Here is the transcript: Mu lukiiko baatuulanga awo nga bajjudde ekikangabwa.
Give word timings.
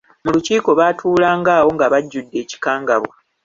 Mu 0.23 0.29
lukiiko 0.35 0.69
baatuulanga 0.79 1.51
awo 1.59 1.69
nga 1.75 1.85
bajjudde 1.93 2.35
ekikangabwa. 2.43 3.15